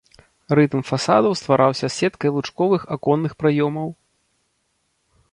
Рытм 0.59 0.81
фасадаў 0.89 1.33
ствараўся 1.41 1.87
сеткай 1.97 2.33
лучковых 2.37 2.81
аконных 2.95 3.31
праёмаў. 3.43 3.93